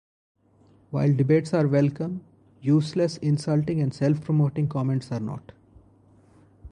[0.89, 2.23] While debates are welcome,
[2.59, 5.51] useless, insulting, and self-promoting comments are not.